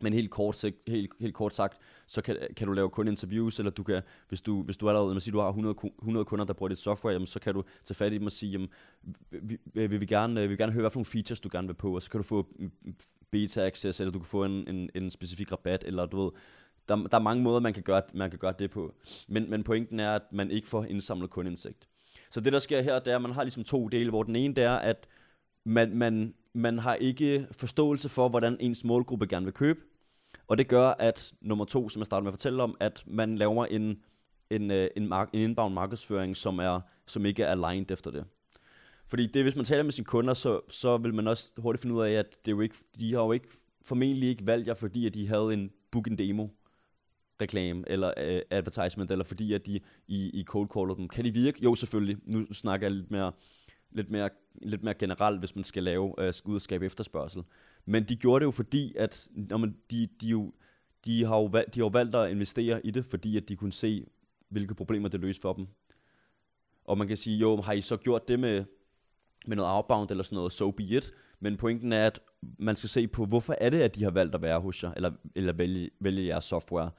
Men 0.00 0.12
helt 0.12 0.30
kort, 0.30 0.64
helt, 0.88 1.12
helt 1.20 1.34
kort 1.34 1.54
sagt, 1.54 1.78
så 2.06 2.22
kan, 2.22 2.36
kan 2.56 2.66
du 2.66 2.72
lave 2.72 2.90
kun 2.90 3.08
interviews, 3.08 3.58
eller 3.58 3.70
du 3.70 3.82
kan, 3.82 4.02
hvis 4.28 4.40
du, 4.40 4.62
hvis 4.62 4.76
du 4.76 4.88
allerede, 4.88 5.14
man 5.14 5.20
siger, 5.20 5.32
du 5.32 5.40
har 5.40 5.48
100, 5.48 5.74
100 5.98 6.24
kunder, 6.24 6.44
der 6.44 6.52
bruger 6.52 6.68
dit 6.68 6.78
software, 6.78 7.12
jamen, 7.12 7.26
så 7.26 7.40
kan 7.40 7.54
du 7.54 7.64
tage 7.84 7.94
fat 7.94 8.12
i 8.12 8.18
dem 8.18 8.26
og 8.26 8.32
sige, 8.32 8.52
jamen, 8.52 8.68
vi, 9.30 9.58
vi, 9.74 9.86
vi, 9.86 9.96
vil 9.96 10.08
gerne, 10.08 10.40
øh, 10.40 10.44
vi 10.44 10.48
vil 10.48 10.58
gerne 10.58 10.72
høre, 10.72 10.82
hvad 10.82 10.90
for 10.90 10.98
nogle 10.98 11.06
features 11.06 11.40
du 11.40 11.48
gerne 11.52 11.68
vil 11.68 11.74
på, 11.74 11.94
og 11.94 12.02
så 12.02 12.10
kan 12.10 12.18
du 12.18 12.24
få 12.24 12.46
mm, 12.58 12.72
mm, 12.82 12.94
beta 13.30 13.66
access, 13.66 14.00
eller 14.00 14.12
du 14.12 14.18
kan 14.18 14.26
få 14.26 14.44
en, 14.44 14.68
en, 14.68 14.90
en 14.94 15.10
specifik 15.10 15.52
rabat, 15.52 15.84
eller 15.84 16.06
du 16.06 16.22
ved, 16.22 16.30
der, 16.88 16.96
der 16.96 17.18
er 17.18 17.22
mange 17.22 17.42
måder, 17.42 17.60
man 17.60 17.74
kan, 17.74 17.82
gøre, 17.82 18.02
man 18.14 18.30
kan 18.30 18.38
gøre 18.38 18.54
det 18.58 18.70
på. 18.70 18.94
Men, 19.28 19.50
men 19.50 19.62
pointen 19.62 20.00
er, 20.00 20.14
at 20.14 20.32
man 20.32 20.50
ikke 20.50 20.68
får 20.68 20.84
indsamlet 20.84 21.30
kundeindsigt. 21.30 21.88
Så 22.30 22.40
det, 22.40 22.52
der 22.52 22.58
sker 22.58 22.82
her, 22.82 22.98
det 22.98 23.10
er, 23.10 23.16
at 23.16 23.22
man 23.22 23.32
har 23.32 23.42
ligesom 23.42 23.64
to 23.64 23.88
dele, 23.88 24.10
hvor 24.10 24.22
den 24.22 24.36
ene, 24.36 24.54
det 24.54 24.64
er, 24.64 24.76
at 24.76 25.06
man, 25.64 25.96
man, 25.96 26.34
man 26.52 26.78
har 26.78 26.94
ikke 26.94 27.46
forståelse 27.52 28.08
for, 28.08 28.28
hvordan 28.28 28.56
ens 28.60 28.84
målgruppe 28.84 29.26
gerne 29.26 29.46
vil 29.46 29.54
købe. 29.54 29.80
Og 30.50 30.58
det 30.58 30.68
gør, 30.68 30.88
at 30.88 31.32
nummer 31.40 31.64
to, 31.64 31.88
som 31.88 32.00
jeg 32.00 32.06
startede 32.06 32.24
med 32.24 32.32
at 32.32 32.34
fortælle 32.34 32.62
om, 32.62 32.76
at 32.80 33.04
man 33.06 33.36
laver 33.36 33.66
en, 33.66 33.98
en, 34.50 34.70
øh, 34.70 34.90
en, 34.96 35.08
mark, 35.08 35.28
en 35.32 35.40
inbound 35.40 35.74
markedsføring, 35.74 36.36
som, 36.36 36.58
er, 36.58 36.80
som 37.06 37.26
ikke 37.26 37.42
er 37.42 37.50
aligned 37.50 37.90
efter 37.90 38.10
det. 38.10 38.24
Fordi 39.06 39.26
det, 39.26 39.42
hvis 39.42 39.56
man 39.56 39.64
taler 39.64 39.82
med 39.82 39.92
sine 39.92 40.04
kunder, 40.04 40.34
så, 40.34 40.60
så 40.70 40.96
vil 40.96 41.14
man 41.14 41.28
også 41.28 41.50
hurtigt 41.58 41.82
finde 41.82 41.94
ud 41.94 42.02
af, 42.02 42.12
at 42.12 42.26
det 42.44 42.50
er 42.50 42.56
jo 42.56 42.60
ikke, 42.60 42.76
de 43.00 43.14
har 43.14 43.20
jo 43.20 43.32
ikke, 43.32 43.48
formentlig 43.82 44.28
ikke 44.28 44.46
valgt 44.46 44.68
jer, 44.68 44.74
fordi 44.74 45.06
at 45.06 45.14
de 45.14 45.28
havde 45.28 45.54
en 45.54 45.70
book 45.90 46.06
en 46.06 46.18
demo 46.18 46.48
reklame 47.40 47.84
eller 47.86 48.08
uh, 48.08 48.40
advertisement, 48.50 49.10
eller 49.10 49.24
fordi 49.24 49.52
at 49.52 49.66
de 49.66 49.80
i, 50.08 50.40
i 50.40 50.44
cold 50.44 50.68
caller 50.74 50.94
dem. 50.94 51.08
Kan 51.08 51.24
de 51.24 51.32
virke? 51.32 51.62
Jo, 51.62 51.74
selvfølgelig. 51.74 52.16
Nu 52.28 52.52
snakker 52.52 52.86
jeg 52.86 52.96
lidt 52.96 53.10
mere, 53.10 53.32
lidt 53.92 54.10
mere, 54.10 54.30
lidt 54.62 54.82
mere 54.82 54.94
generelt, 54.94 55.38
hvis 55.38 55.54
man 55.54 55.64
skal 55.64 55.82
lave, 55.82 56.04
uh, 56.04 56.24
ud 56.44 56.54
og 56.54 56.60
skabe 56.60 56.86
efterspørgsel. 56.86 57.42
Men 57.84 58.04
de 58.04 58.16
gjorde 58.16 58.40
det 58.40 58.46
jo 58.46 58.50
fordi, 58.50 58.94
at 58.96 59.28
når 59.32 59.56
man, 59.56 59.76
de, 59.90 60.08
de, 60.20 60.26
jo, 60.26 60.52
de, 61.04 61.24
har 61.24 61.36
jo 61.36 61.44
valgt, 61.44 61.74
de 61.74 61.80
har 61.80 61.84
jo 61.84 61.90
valgt 61.92 62.14
at 62.14 62.30
investere 62.30 62.86
i 62.86 62.90
det, 62.90 63.04
fordi 63.04 63.36
at 63.36 63.48
de 63.48 63.56
kunne 63.56 63.72
se, 63.72 64.06
hvilke 64.48 64.74
problemer 64.74 65.08
det 65.08 65.20
løste 65.20 65.42
for 65.42 65.52
dem. 65.52 65.66
Og 66.84 66.98
man 66.98 67.08
kan 67.08 67.16
sige, 67.16 67.38
jo, 67.38 67.60
har 67.60 67.72
I 67.72 67.80
så 67.80 67.96
gjort 67.96 68.28
det 68.28 68.40
med, 68.40 68.64
med 69.46 69.56
noget 69.56 69.72
outbound 69.72 70.10
eller 70.10 70.24
sådan 70.24 70.36
noget, 70.36 70.52
so 70.52 70.70
be 70.70 70.82
it. 70.82 71.12
Men 71.40 71.56
pointen 71.56 71.92
er, 71.92 72.06
at 72.06 72.20
man 72.58 72.76
skal 72.76 72.88
se 72.88 73.08
på, 73.08 73.24
hvorfor 73.24 73.54
er 73.60 73.70
det, 73.70 73.80
at 73.80 73.94
de 73.94 74.04
har 74.04 74.10
valgt 74.10 74.34
at 74.34 74.42
være 74.42 74.60
hos 74.60 74.82
jer, 74.82 74.92
eller, 74.92 75.12
eller 75.34 75.52
vælge, 75.52 75.90
vælge 76.00 76.26
jeres 76.26 76.44
software. 76.44 76.90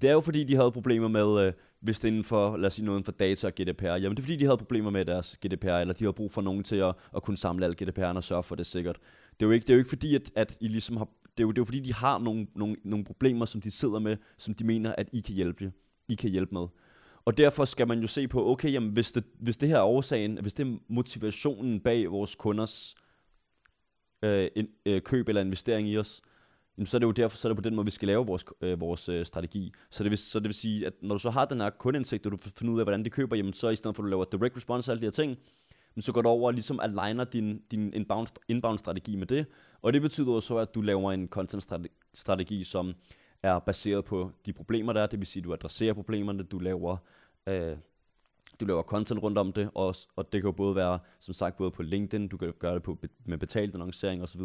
Det 0.00 0.04
er 0.04 0.12
jo 0.12 0.20
fordi, 0.20 0.44
de 0.44 0.56
havde 0.56 0.72
problemer 0.72 1.08
med, 1.08 1.46
øh, 1.46 1.52
hvis 1.80 2.00
det 2.00 2.08
er 2.08 2.12
inden 2.12 2.24
for, 2.24 2.56
lad 2.56 2.66
os 2.66 2.74
sige 2.74 2.84
noget 2.84 2.98
inden 2.98 3.04
for 3.04 3.12
data 3.12 3.46
og 3.46 3.52
GDPR, 3.52 3.84
jamen 3.84 4.10
det 4.10 4.18
er 4.18 4.22
fordi, 4.22 4.36
de 4.36 4.44
havde 4.44 4.58
problemer 4.58 4.90
med 4.90 5.04
deres 5.04 5.38
GDPR, 5.46 5.68
eller 5.68 5.94
de 5.94 6.04
har 6.04 6.12
brug 6.12 6.32
for 6.32 6.42
nogen 6.42 6.64
til 6.64 6.76
at, 6.76 6.94
at 7.16 7.22
kunne 7.22 7.36
samle 7.36 7.64
alle 7.64 7.76
GDPR'erne 7.82 8.16
og 8.16 8.24
sørge 8.24 8.42
for 8.42 8.54
det 8.54 8.66
sikkert. 8.66 8.98
Det 9.40 9.42
er 9.42 9.46
jo 9.46 9.52
ikke, 9.52 9.64
det 9.64 9.70
er 9.70 9.74
jo 9.74 9.78
ikke 9.78 9.88
fordi, 9.88 10.14
at, 10.14 10.30
at 10.34 10.56
I 10.60 10.68
ligesom 10.68 10.96
har, 10.96 11.04
det 11.04 11.42
er, 11.42 11.42
jo, 11.42 11.50
det 11.50 11.58
er 11.58 11.60
jo 11.60 11.64
fordi, 11.64 11.80
de 11.80 11.94
har 11.94 12.18
nogle, 12.18 12.46
nogle, 12.54 12.76
nogle 12.84 13.04
problemer, 13.04 13.44
som 13.44 13.60
de 13.60 13.70
sidder 13.70 13.98
med, 13.98 14.16
som 14.38 14.54
de 14.54 14.64
mener, 14.64 14.94
at 14.98 15.08
I 15.12 15.20
kan 15.20 15.34
hjælpe, 15.34 15.72
I 16.08 16.14
kan 16.14 16.30
hjælpe 16.30 16.54
med. 16.54 16.66
Og 17.24 17.38
derfor 17.38 17.64
skal 17.64 17.88
man 17.88 18.00
jo 18.00 18.06
se 18.06 18.28
på, 18.28 18.50
okay, 18.50 18.72
jamen, 18.72 18.90
hvis, 18.90 19.12
det, 19.12 19.24
hvis 19.38 19.56
det 19.56 19.68
her 19.68 19.76
er 19.76 19.82
årsagen, 19.82 20.38
hvis 20.40 20.54
det 20.54 20.66
er 20.66 20.78
motivationen 20.88 21.80
bag 21.80 22.10
vores 22.10 22.34
kunders 22.34 22.94
øh, 24.22 24.48
øh, 24.86 25.02
køb 25.02 25.28
eller 25.28 25.40
investering 25.40 25.88
i 25.88 25.98
os, 25.98 26.22
jamen, 26.78 26.86
så 26.86 26.96
er 26.96 26.98
det 26.98 27.06
jo 27.06 27.12
derfor, 27.12 27.36
så 27.36 27.48
er 27.48 27.50
det 27.50 27.56
på 27.56 27.68
den 27.68 27.74
måde, 27.74 27.84
vi 27.84 27.90
skal 27.90 28.08
lave 28.08 28.26
vores, 28.26 28.44
øh, 28.60 28.80
vores 28.80 29.08
øh, 29.08 29.26
strategi. 29.26 29.72
Så 29.90 30.04
det, 30.04 30.10
vil, 30.10 30.18
så 30.18 30.38
det 30.38 30.44
vil 30.44 30.54
sige, 30.54 30.86
at 30.86 30.92
når 31.02 31.14
du 31.14 31.18
så 31.18 31.30
har 31.30 31.44
den 31.44 31.60
her 31.60 31.70
kundeindsigt, 31.70 32.26
og 32.26 32.32
du 32.32 32.36
finder 32.58 32.74
ud 32.74 32.80
af, 32.80 32.84
hvordan 32.84 33.04
de 33.04 33.10
køber, 33.10 33.36
jamen 33.36 33.52
så 33.52 33.68
i 33.68 33.76
stedet 33.76 33.96
for, 33.96 34.02
at 34.02 34.04
du 34.04 34.10
laver 34.10 34.24
direct 34.24 34.56
response 34.56 34.90
og 34.90 34.92
alle 34.92 35.00
de 35.00 35.06
her 35.06 35.10
ting, 35.10 35.38
men 35.94 36.02
så 36.02 36.12
går 36.12 36.22
du 36.22 36.28
over 36.28 36.46
og 36.46 36.54
ligesom 36.54 36.80
aligner 36.80 37.24
din, 37.24 37.62
din 37.70 37.92
inbound, 37.94 38.28
inbound 38.48 38.78
strategi 38.78 39.16
med 39.16 39.26
det. 39.26 39.46
Og 39.82 39.92
det 39.92 40.02
betyder 40.02 40.40
så, 40.40 40.56
at 40.56 40.74
du 40.74 40.80
laver 40.80 41.12
en 41.12 41.28
content 41.28 41.66
strategi, 42.14 42.64
som 42.64 42.94
er 43.42 43.58
baseret 43.58 44.04
på 44.04 44.30
de 44.46 44.52
problemer, 44.52 44.92
der 44.92 45.02
er. 45.02 45.06
Det 45.06 45.18
vil 45.18 45.26
sige, 45.26 45.40
at 45.40 45.44
du 45.44 45.52
adresserer 45.52 45.94
problemerne, 45.94 46.42
du 46.42 46.58
laver, 46.58 46.96
øh, 47.46 47.76
du 48.60 48.64
laver 48.64 48.82
content 48.82 49.22
rundt 49.22 49.38
om 49.38 49.52
det, 49.52 49.70
og, 49.74 49.94
og 50.16 50.32
det 50.32 50.42
kan 50.42 50.48
jo 50.48 50.52
både 50.52 50.76
være, 50.76 50.98
som 51.20 51.34
sagt, 51.34 51.56
både 51.56 51.70
på 51.70 51.82
LinkedIn, 51.82 52.28
du 52.28 52.36
kan 52.36 52.52
gøre 52.58 52.74
det 52.74 52.82
på, 52.82 52.98
med 53.24 53.38
betalt 53.38 53.74
annoncering 53.74 54.22
osv., 54.22 54.42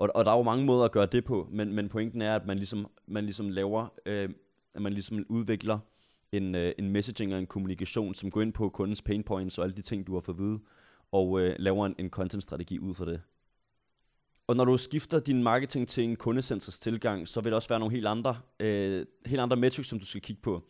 og, 0.00 0.10
og 0.14 0.24
der 0.24 0.32
er 0.32 0.36
jo 0.36 0.42
mange 0.42 0.64
måder 0.64 0.84
at 0.84 0.92
gøre 0.92 1.06
det 1.06 1.24
på, 1.24 1.48
men, 1.50 1.72
men 1.72 1.88
pointen 1.88 2.22
er, 2.22 2.36
at 2.36 2.46
man 2.46 2.56
ligesom, 2.56 2.86
man 3.06 3.24
ligesom 3.24 3.48
laver, 3.48 3.88
øh, 4.06 4.28
at 4.74 4.82
man 4.82 4.92
ligesom 4.92 5.26
udvikler 5.28 5.78
en, 6.32 6.54
øh, 6.54 6.72
en 6.78 6.90
messaging 6.90 7.32
og 7.32 7.38
en 7.38 7.46
kommunikation, 7.46 8.14
som 8.14 8.30
går 8.30 8.42
ind 8.42 8.52
på 8.52 8.68
kundens 8.68 9.02
pain 9.02 9.22
points 9.22 9.58
og 9.58 9.64
alle 9.64 9.76
de 9.76 9.82
ting, 9.82 10.06
du 10.06 10.14
har 10.14 10.20
fået 10.20 10.34
at 10.34 10.42
vide, 10.42 10.60
og 11.12 11.40
øh, 11.40 11.56
laver 11.58 11.86
en, 11.86 11.94
en 11.98 12.10
content-strategi 12.10 12.78
ud 12.78 12.94
for 12.94 13.04
det. 13.04 13.22
Og 14.46 14.56
når 14.56 14.64
du 14.64 14.76
skifter 14.76 15.20
din 15.20 15.42
marketing 15.42 15.88
til 15.88 16.04
en 16.04 16.16
kundesensors 16.16 16.78
tilgang, 16.78 17.28
så 17.28 17.40
vil 17.40 17.50
der 17.50 17.56
også 17.56 17.68
være 17.68 17.78
nogle 17.78 17.94
helt 17.94 18.06
andre, 18.06 18.36
øh, 18.60 19.06
helt 19.26 19.40
andre 19.40 19.56
metrics, 19.56 19.88
som 19.88 19.98
du 19.98 20.06
skal 20.06 20.20
kigge 20.20 20.42
på. 20.42 20.62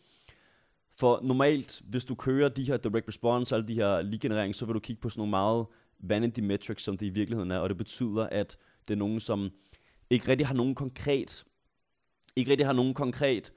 For 0.99 1.19
normalt, 1.23 1.81
hvis 1.89 2.05
du 2.05 2.15
kører 2.15 2.49
de 2.49 2.63
her 2.63 2.77
direct 2.77 3.07
response 3.07 3.55
og 3.55 3.57
alle 3.57 3.67
de 3.67 3.73
her 3.73 4.01
lead 4.01 4.19
generering, 4.19 4.55
så 4.55 4.65
vil 4.65 4.73
du 4.73 4.79
kigge 4.79 5.01
på 5.01 5.09
sådan 5.09 5.19
nogle 5.19 5.29
meget 5.29 5.65
vanity 5.99 6.39
metrics, 6.39 6.83
som 6.83 6.97
det 6.97 7.05
i 7.05 7.09
virkeligheden 7.09 7.51
er, 7.51 7.57
og 7.57 7.69
det 7.69 7.77
betyder, 7.77 8.27
at 8.31 8.57
det 8.87 8.93
er 8.93 8.97
nogen, 8.97 9.19
som 9.19 9.49
ikke 10.09 10.27
rigtig 10.27 10.47
har 10.47 10.55
nogen 10.55 10.75
konkret, 10.75 11.45
ikke 12.35 12.51
rigtig 12.51 12.65
har 12.65 12.73
nogen 12.73 12.93
konkret 12.93 13.53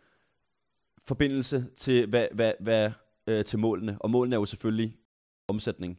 forbindelse 0.99 1.67
til, 1.76 2.06
hvad, 2.06 2.29
hvad, 2.32 2.53
hvad, 2.61 2.91
øh, 3.26 3.44
til 3.44 3.59
målene. 3.59 3.97
Og 4.00 4.11
målene 4.11 4.37
er 4.37 4.41
jo 4.41 4.44
selvfølgelig 4.44 4.97
omsætning. 5.49 5.99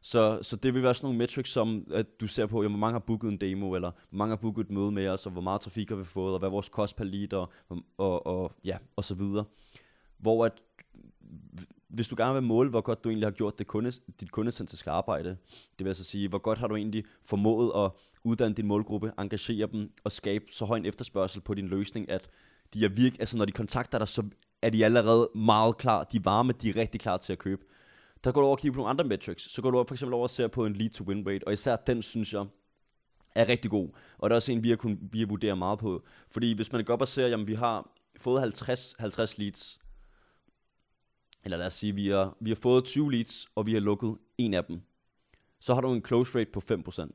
Så, 0.00 0.38
så 0.42 0.56
det 0.56 0.74
vil 0.74 0.82
være 0.82 0.94
sådan 0.94 1.06
nogle 1.06 1.18
metrics, 1.18 1.50
som 1.50 1.86
at 1.90 2.20
du 2.20 2.26
ser 2.26 2.46
på, 2.46 2.62
jamen, 2.62 2.72
hvor 2.72 2.80
mange 2.80 2.92
har 2.92 2.98
booket 3.06 3.28
en 3.28 3.40
demo, 3.40 3.74
eller 3.74 3.90
hvor 3.90 4.16
mange 4.18 4.30
har 4.30 4.40
booket 4.40 4.64
et 4.64 4.70
møde 4.70 4.92
med 4.92 5.08
os, 5.08 5.26
og 5.26 5.32
hvor 5.32 5.40
meget 5.40 5.60
trafik 5.60 5.88
har 5.88 5.96
vi 5.96 6.04
fået, 6.04 6.32
og 6.32 6.38
hvad 6.38 6.48
er 6.48 6.50
vores 6.50 6.68
kost 6.68 6.96
per 6.96 7.04
lead, 7.04 7.32
og, 7.32 7.52
og, 7.96 8.26
og, 8.26 8.52
ja, 8.64 8.78
og 8.96 9.04
så 9.04 9.14
videre. 9.14 9.44
Hvor 10.18 10.46
at, 10.46 10.52
hvis 11.94 12.08
du 12.08 12.14
gerne 12.18 12.34
vil 12.34 12.42
måle, 12.42 12.70
hvor 12.70 12.80
godt 12.80 13.04
du 13.04 13.08
egentlig 13.08 13.26
har 13.26 13.32
gjort 13.32 13.58
det 13.58 13.66
kunde, 13.66 13.92
dit 14.20 14.32
kundecentriske 14.32 14.90
arbejde, 14.90 15.28
det 15.78 15.84
vil 15.84 15.86
altså 15.86 16.04
sige, 16.04 16.28
hvor 16.28 16.38
godt 16.38 16.58
har 16.58 16.66
du 16.66 16.76
egentlig 16.76 17.04
formået 17.24 17.72
at 17.76 17.90
uddanne 18.24 18.54
din 18.54 18.66
målgruppe, 18.66 19.12
engagere 19.18 19.68
dem 19.72 19.90
og 20.04 20.12
skabe 20.12 20.44
så 20.48 20.64
høj 20.64 20.76
en 20.76 20.86
efterspørgsel 20.86 21.40
på 21.40 21.54
din 21.54 21.68
løsning, 21.68 22.10
at 22.10 22.30
de 22.74 22.84
er 22.84 22.88
virke, 22.88 23.16
altså 23.20 23.36
når 23.36 23.44
de 23.44 23.52
kontakter 23.52 23.98
dig, 23.98 24.08
så 24.08 24.22
er 24.62 24.70
de 24.70 24.84
allerede 24.84 25.30
meget 25.34 25.76
klar, 25.76 26.04
de 26.04 26.16
er 26.16 26.20
varme, 26.24 26.52
de 26.52 26.68
er 26.68 26.76
rigtig 26.76 27.00
klar 27.00 27.16
til 27.16 27.32
at 27.32 27.38
købe. 27.38 27.62
Der 28.24 28.32
går 28.32 28.40
du 28.40 28.46
over 28.46 28.56
og 28.56 28.60
kigger 28.60 28.74
på 28.74 28.76
nogle 28.76 28.90
andre 28.90 29.04
metrics. 29.04 29.52
Så 29.52 29.62
går 29.62 29.70
du 29.70 29.76
over, 29.76 29.84
for 29.88 29.94
eksempel 29.94 30.14
over 30.14 30.22
og 30.22 30.30
ser 30.30 30.48
på 30.48 30.66
en 30.66 30.72
lead 30.72 30.90
to 30.90 31.04
win 31.04 31.28
rate, 31.28 31.46
og 31.46 31.52
især 31.52 31.76
den 31.76 32.02
synes 32.02 32.32
jeg 32.32 32.46
er 33.34 33.48
rigtig 33.48 33.70
god. 33.70 33.88
Og 34.18 34.30
der 34.30 34.34
er 34.34 34.36
også 34.36 34.52
en, 34.52 34.62
vi 34.62 34.68
har, 34.68 34.76
kun, 34.76 34.98
vi 35.12 35.18
har 35.18 35.26
vurderet 35.26 35.58
meget 35.58 35.78
på. 35.78 36.02
Fordi 36.30 36.52
hvis 36.52 36.72
man 36.72 36.84
går 36.84 36.94
op 36.94 37.00
og 37.00 37.08
ser, 37.08 37.26
jamen 37.26 37.46
vi 37.46 37.54
har 37.54 37.90
fået 38.16 38.40
50, 38.40 38.94
50 38.98 39.38
leads, 39.38 39.78
eller 41.44 41.56
lad 41.56 41.66
os 41.66 41.74
sige, 41.74 41.94
vi 41.94 42.08
har, 42.08 42.36
vi 42.40 42.50
har 42.50 42.58
fået 42.62 42.84
20 42.84 43.12
leads, 43.12 43.46
og 43.54 43.66
vi 43.66 43.72
har 43.72 43.80
lukket 43.80 44.16
en 44.38 44.54
af 44.54 44.64
dem, 44.64 44.80
så 45.60 45.74
har 45.74 45.80
du 45.80 45.92
en 45.92 46.04
close 46.04 46.38
rate 46.38 46.50
på 46.50 46.62
5%. 46.70 47.08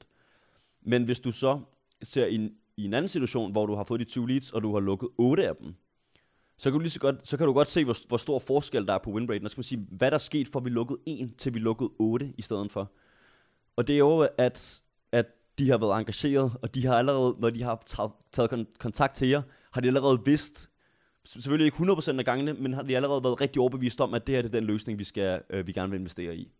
Men 0.81 1.03
hvis 1.03 1.19
du 1.19 1.31
så 1.31 1.61
ser 2.03 2.25
i, 2.25 2.35
en, 2.35 2.51
i 2.77 2.85
en 2.85 2.93
anden 2.93 3.09
situation, 3.09 3.51
hvor 3.51 3.65
du 3.65 3.75
har 3.75 3.83
fået 3.83 3.99
de 3.99 4.05
20 4.05 4.27
leads, 4.27 4.51
og 4.51 4.63
du 4.63 4.73
har 4.73 4.79
lukket 4.79 5.09
8 5.17 5.47
af 5.47 5.55
dem, 5.55 5.75
så 6.57 6.71
kan 6.71 6.73
du, 6.73 6.79
lige 6.79 6.89
så, 6.89 6.99
godt, 6.99 7.27
så 7.27 7.37
kan 7.37 7.47
du 7.47 7.53
godt 7.53 7.69
se, 7.69 7.83
hvor, 7.83 8.07
hvor 8.07 8.17
stor 8.17 8.39
forskel 8.39 8.87
der 8.87 8.93
er 8.93 8.97
på 8.97 9.11
win 9.11 9.29
rate. 9.29 9.43
Og 9.43 9.51
skal 9.51 9.59
man 9.59 9.63
sige, 9.63 9.87
hvad 9.91 10.11
der 10.11 10.15
er 10.15 10.19
sket, 10.19 10.47
for 10.47 10.59
vi 10.59 10.69
lukkede 10.69 10.99
1, 11.05 11.35
til 11.37 11.53
vi 11.53 11.59
lukkede 11.59 11.89
8 11.99 12.33
i 12.37 12.41
stedet 12.41 12.71
for. 12.71 12.91
Og 13.75 13.87
det 13.87 13.93
er 13.93 13.97
jo, 13.97 14.27
at, 14.37 14.81
at 15.11 15.25
de 15.59 15.69
har 15.69 15.77
været 15.77 15.99
engageret, 15.99 16.51
og 16.61 16.75
de 16.75 16.85
har 16.85 16.97
allerede, 16.97 17.35
når 17.39 17.49
de 17.49 17.63
har 17.63 17.83
taget 18.31 18.67
kontakt 18.79 19.15
til 19.15 19.27
jer, 19.27 19.41
har 19.71 19.81
de 19.81 19.87
allerede 19.87 20.21
vidst, 20.25 20.69
selvfølgelig 21.25 21.65
ikke 21.65 21.77
100% 21.77 22.19
af 22.19 22.25
gangene, 22.25 22.53
men 22.53 22.73
har 22.73 22.81
de 22.81 22.95
allerede 22.95 23.23
været 23.23 23.41
rigtig 23.41 23.59
overbevist 23.59 24.01
om, 24.01 24.13
at 24.13 24.27
det 24.27 24.35
her 24.35 24.41
det 24.41 24.49
er 24.49 24.59
den 24.59 24.63
løsning, 24.63 24.99
vi, 24.99 25.03
skal, 25.03 25.41
øh, 25.49 25.67
vi 25.67 25.71
gerne 25.71 25.91
vil 25.91 25.99
investere 25.99 26.35
i. 26.35 26.51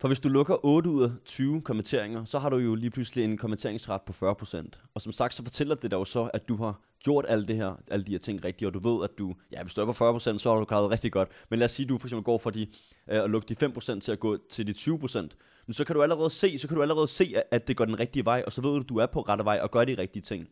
For 0.00 0.08
hvis 0.08 0.20
du 0.20 0.28
lukker 0.28 0.64
8 0.64 0.90
ud 0.90 1.02
af 1.02 1.10
20 1.24 1.62
kommenteringer, 1.62 2.24
så 2.24 2.38
har 2.38 2.50
du 2.50 2.56
jo 2.56 2.74
lige 2.74 2.90
pludselig 2.90 3.24
en 3.24 3.38
kommenteringsret 3.38 4.02
på 4.02 4.12
40%. 4.12 4.70
Og 4.94 5.00
som 5.00 5.12
sagt, 5.12 5.34
så 5.34 5.42
fortæller 5.42 5.74
det 5.74 5.90
dig 5.90 5.96
jo 5.96 6.04
så, 6.04 6.30
at 6.34 6.48
du 6.48 6.56
har 6.56 6.80
gjort 7.04 7.24
alt 7.28 7.48
det 7.48 7.56
her, 7.56 7.74
alle 7.90 8.04
de 8.04 8.12
her 8.12 8.18
ting 8.18 8.44
rigtigt, 8.44 8.66
og 8.66 8.74
du 8.74 8.94
ved, 8.94 9.04
at 9.04 9.10
du, 9.18 9.34
ja, 9.52 9.62
hvis 9.62 9.74
du 9.74 9.80
er 9.80 9.92
på 9.92 10.16
40%, 10.16 10.38
så 10.38 10.52
har 10.52 10.58
du 10.58 10.64
klaret 10.64 10.90
rigtig 10.90 11.12
godt. 11.12 11.28
Men 11.50 11.58
lad 11.58 11.64
os 11.64 11.72
sige, 11.72 11.84
at 11.84 11.88
du 11.88 11.98
for 11.98 12.06
eksempel 12.06 12.24
går 12.24 12.38
fra 12.38 12.50
de, 12.50 12.66
øh, 13.10 13.24
at 13.24 13.30
lukke 13.30 13.54
de 13.54 13.66
5% 13.66 14.00
til 14.00 14.12
at 14.12 14.20
gå 14.20 14.36
til 14.50 14.66
de 14.66 14.72
20%. 14.72 15.36
Men 15.66 15.74
så 15.74 15.84
kan 15.84 15.96
du 15.96 16.02
allerede 16.02 16.30
se, 16.30 16.58
så 16.58 16.68
kan 16.68 16.76
du 16.76 16.82
allerede 16.82 17.08
se, 17.08 17.34
at 17.50 17.68
det 17.68 17.76
går 17.76 17.84
den 17.84 17.98
rigtige 17.98 18.24
vej, 18.24 18.42
og 18.46 18.52
så 18.52 18.62
ved 18.62 18.70
du, 18.70 18.80
at 18.80 18.88
du 18.88 18.96
er 18.96 19.06
på 19.06 19.20
rette 19.20 19.44
vej 19.44 19.58
og 19.62 19.70
gør 19.70 19.84
de 19.84 19.98
rigtige 19.98 20.22
ting. 20.22 20.48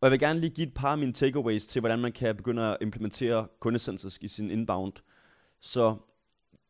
Og 0.00 0.06
jeg 0.06 0.10
vil 0.10 0.20
gerne 0.20 0.40
lige 0.40 0.50
give 0.50 0.66
et 0.66 0.74
par 0.74 0.92
af 0.92 0.98
mine 0.98 1.12
takeaways 1.12 1.66
til, 1.66 1.80
hvordan 1.80 1.98
man 1.98 2.12
kan 2.12 2.36
begynde 2.36 2.62
at 2.62 2.76
implementere 2.80 3.46
kundecentrisk 3.60 4.24
i 4.24 4.28
sin 4.28 4.50
inbound. 4.50 4.92
Så, 5.60 5.82
og 5.82 5.98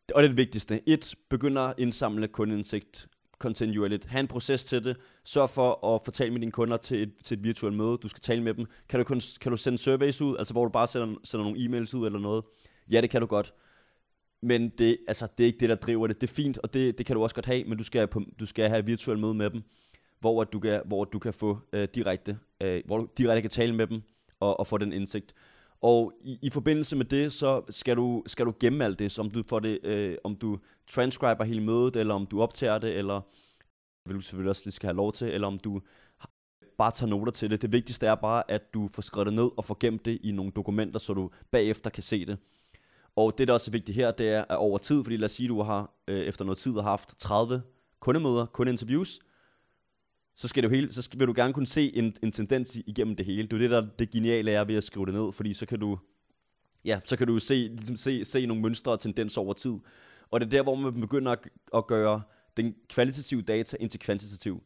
det 0.07 0.23
er 0.23 0.27
det 0.27 0.37
vigtigste. 0.37 0.89
Et, 0.89 1.15
begynder 1.29 1.61
at 1.61 1.73
indsamle 1.77 2.27
kundeindsigt 2.27 3.07
kontinuerligt. 3.39 4.05
Ha' 4.05 4.19
en 4.19 4.27
proces 4.27 4.65
til 4.65 4.83
det. 4.83 4.97
Sørg 5.23 5.49
for 5.49 5.95
at 5.95 6.01
fortælle 6.05 6.33
med 6.33 6.39
dine 6.39 6.51
kunder 6.51 6.77
til 6.77 7.03
et, 7.03 7.13
til 7.23 7.37
et 7.37 7.43
virtuelt 7.43 7.75
møde. 7.75 7.97
Du 7.97 8.07
skal 8.07 8.21
tale 8.21 8.43
med 8.43 8.53
dem. 8.53 8.65
Kan 8.89 8.99
du, 8.99 9.03
kun, 9.03 9.21
kan 9.41 9.51
du 9.51 9.57
sende 9.57 9.77
surveys 9.77 10.21
ud, 10.21 10.37
altså 10.37 10.53
hvor 10.53 10.65
du 10.65 10.71
bare 10.71 10.87
sender, 10.87 11.15
sender 11.23 11.43
nogle 11.43 11.59
e-mails 11.59 11.97
ud 11.97 12.05
eller 12.05 12.19
noget? 12.19 12.43
Ja, 12.91 13.01
det 13.01 13.09
kan 13.09 13.21
du 13.21 13.27
godt. 13.27 13.53
Men 14.41 14.69
det, 14.69 14.97
altså, 15.07 15.27
det 15.37 15.43
er 15.43 15.47
ikke 15.47 15.59
det, 15.59 15.69
der 15.69 15.75
driver 15.75 16.07
det. 16.07 16.21
Det 16.21 16.29
er 16.29 16.33
fint, 16.33 16.57
og 16.57 16.73
det, 16.73 16.97
det 16.97 17.05
kan 17.05 17.15
du 17.15 17.23
også 17.23 17.35
godt 17.35 17.45
have, 17.45 17.63
men 17.63 17.77
du 17.77 17.83
skal, 17.83 18.07
på, 18.07 18.21
du 18.39 18.45
skal 18.45 18.69
have 18.69 18.79
et 18.79 18.87
virtuelt 18.87 19.19
møde 19.19 19.33
med 19.33 19.49
dem 19.49 19.63
hvor, 20.19 20.41
at 20.41 20.53
du, 20.53 20.59
kan, 20.59 20.81
hvor 20.85 21.05
du 21.05 21.19
kan 21.19 21.33
få 21.33 21.59
øh, 21.73 21.87
direkte, 21.95 22.39
øh, 22.61 22.81
hvor 22.85 22.97
du 22.97 23.07
direkte 23.17 23.41
kan 23.41 23.49
tale 23.49 23.75
med 23.75 23.87
dem 23.87 24.01
og, 24.39 24.59
og 24.59 24.67
få 24.67 24.77
den 24.77 24.93
indsigt. 24.93 25.33
Og 25.81 26.13
i, 26.21 26.39
i 26.41 26.49
forbindelse 26.49 26.95
med 26.95 27.05
det, 27.05 27.33
så 27.33 27.61
skal 27.69 27.95
du, 27.95 28.23
skal 28.25 28.45
du 28.45 28.53
gemme 28.59 28.85
alt 28.85 28.99
det, 28.99 29.11
så 29.11 29.21
om 29.21 29.31
du, 29.31 29.43
får 29.43 29.59
det, 29.59 29.79
øh, 29.83 30.17
om 30.23 30.35
du 30.35 30.59
transcriber 30.87 31.43
hele 31.43 31.63
mødet, 31.63 31.95
eller 31.95 32.13
om 32.13 32.25
du 32.25 32.41
optager 32.41 32.77
det, 32.77 32.97
eller 32.97 33.21
vil 34.05 34.15
du 34.15 34.21
selvfølgelig 34.21 34.49
også 34.49 34.61
lige 34.65 34.73
skal 34.73 34.87
have 34.87 34.95
lov 34.95 35.13
til, 35.13 35.27
eller 35.27 35.47
om 35.47 35.59
du 35.59 35.81
bare 36.77 36.91
tager 36.91 37.09
noter 37.09 37.31
til 37.31 37.49
det. 37.51 37.61
Det 37.61 37.71
vigtigste 37.71 38.07
er 38.07 38.15
bare, 38.15 38.51
at 38.51 38.73
du 38.73 38.89
får 38.93 39.01
skrevet 39.01 39.25
det 39.25 39.33
ned 39.33 39.49
og 39.57 39.65
får 39.65 39.77
gemt 39.79 40.05
det 40.05 40.19
i 40.23 40.31
nogle 40.31 40.51
dokumenter, 40.51 40.99
så 40.99 41.13
du 41.13 41.29
bagefter 41.51 41.89
kan 41.89 42.03
se 42.03 42.25
det. 42.25 42.37
Og 43.15 43.37
det, 43.37 43.47
der 43.47 43.53
også 43.53 43.71
er 43.71 43.71
vigtigt 43.71 43.95
her, 43.95 44.11
det 44.11 44.29
er 44.29 44.45
at 44.49 44.57
over 44.57 44.77
tid, 44.77 45.03
fordi 45.03 45.17
lad 45.17 45.25
os 45.25 45.31
sige, 45.31 45.49
du 45.49 45.61
har 45.61 45.91
øh, 46.07 46.19
efter 46.19 46.45
noget 46.45 46.57
tid 46.57 46.73
har 46.73 46.81
haft 46.81 47.19
30 47.19 47.61
kundemøder, 47.99 48.45
kundeinterviews, 48.45 49.19
så, 50.37 50.47
skal 50.47 50.63
det 50.63 50.71
hele, 50.71 50.93
så 50.93 51.01
skal, 51.01 51.19
vil 51.19 51.27
du 51.27 51.33
gerne 51.35 51.53
kunne 51.53 51.67
se 51.67 51.95
en, 51.95 52.15
en 52.23 52.31
tendens 52.31 52.75
igennem 52.75 53.15
det 53.15 53.25
hele. 53.25 53.47
Det 53.47 53.53
er 53.53 53.57
det, 53.57 53.69
der 53.69 53.81
det 53.99 54.11
geniale 54.11 54.51
er 54.51 54.63
ved 54.63 54.75
at 54.75 54.83
skrive 54.83 55.05
det 55.05 55.13
ned, 55.13 55.33
fordi 55.33 55.53
så 55.53 55.65
kan 55.65 55.79
du, 55.79 55.99
ja, 56.85 56.99
så 57.05 57.17
kan 57.17 57.27
du 57.27 57.39
se, 57.39 57.53
ligesom 57.53 57.95
se, 57.95 58.25
se 58.25 58.45
nogle 58.45 58.63
mønstre 58.63 58.91
og 58.91 58.99
tendenser 58.99 59.41
over 59.41 59.53
tid. 59.53 59.75
Og 60.31 60.39
det 60.39 60.47
er 60.47 60.49
der, 60.49 60.63
hvor 60.63 60.75
man 60.75 61.01
begynder 61.01 61.31
at, 61.31 61.49
at 61.75 61.87
gøre 61.87 62.21
den 62.57 62.75
kvalitative 62.89 63.41
data 63.41 63.77
ind 63.79 63.89
til 63.89 63.99
kvantitativ. 63.99 64.63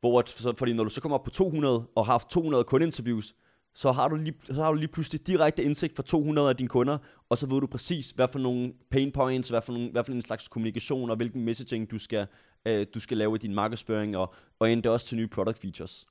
Hvor, 0.00 0.22
så, 0.26 0.54
fordi 0.58 0.72
når 0.72 0.84
du 0.84 0.90
så 0.90 1.00
kommer 1.00 1.18
op 1.18 1.24
på 1.24 1.30
200 1.30 1.86
og 1.94 2.06
har 2.06 2.12
haft 2.12 2.30
200 2.30 2.64
kundeinterviews, 2.64 3.34
så 3.74 3.92
har, 3.92 4.08
du 4.08 4.16
lige, 4.16 4.34
så 4.44 4.62
har 4.62 4.72
du 4.72 4.78
lige 4.78 4.88
pludselig 4.88 5.26
direkte 5.26 5.64
indsigt 5.64 5.96
for 5.96 6.02
200 6.02 6.48
af 6.48 6.56
dine 6.56 6.68
kunder, 6.68 6.98
og 7.28 7.38
så 7.38 7.46
ved 7.46 7.60
du 7.60 7.66
præcis, 7.66 8.10
hvad 8.10 8.28
for 8.28 8.38
nogle 8.38 8.72
pain 8.90 9.12
points, 9.12 9.48
hvad 9.48 9.62
for, 9.62 9.72
nogle, 9.72 9.90
hvad 9.90 10.04
for 10.04 10.12
en 10.12 10.22
slags 10.22 10.48
kommunikation, 10.48 11.10
og 11.10 11.16
hvilken 11.16 11.44
messaging 11.44 11.90
du 11.90 11.98
skal, 11.98 12.26
øh, 12.66 12.86
du 12.94 13.00
skal 13.00 13.16
lave 13.16 13.34
i 13.34 13.38
din 13.38 13.54
markedsføring, 13.54 14.16
og, 14.16 14.34
og 14.58 14.72
endda 14.72 14.90
også 14.90 15.06
til 15.06 15.16
nye 15.16 15.26
product 15.26 15.58
features. 15.58 16.06